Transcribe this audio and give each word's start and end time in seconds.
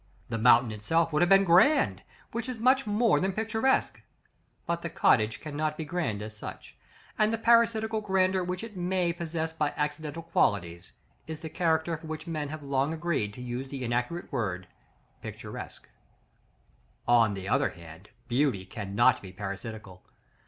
The 0.29 0.39
mountain 0.39 0.71
itself 0.71 1.13
would 1.13 1.21
have 1.21 1.29
been 1.29 1.43
grand, 1.43 2.01
which 2.31 2.49
is 2.49 2.57
much 2.57 2.87
more 2.87 3.19
than 3.19 3.33
picturesque; 3.33 4.01
but 4.65 4.81
the 4.81 4.89
cottage 4.89 5.39
cannot 5.39 5.77
be 5.77 5.85
grand 5.85 6.23
as 6.23 6.35
such, 6.35 6.75
and 7.19 7.31
the 7.31 7.37
parasitical 7.37 8.01
grandeur 8.01 8.43
which 8.43 8.63
it 8.63 8.75
may 8.75 9.13
possess 9.13 9.53
by 9.53 9.75
accidental 9.77 10.23
qualities, 10.23 10.93
is 11.27 11.43
the 11.43 11.51
character 11.51 11.97
for 11.97 12.07
which 12.07 12.25
men 12.25 12.49
have 12.49 12.63
long 12.63 12.95
agreed 12.95 13.31
to 13.35 13.43
use 13.43 13.69
the 13.69 13.83
inaccurate 13.85 14.31
word 14.31 14.65
"Picturesque."§ 15.21 15.83
XXXVI. 15.87 15.91
On 17.07 17.33
the 17.35 17.47
other 17.47 17.69
hand, 17.69 18.09
beauty 18.27 18.65
cannot 18.65 19.21
be 19.21 19.31
parasitical. 19.31 20.03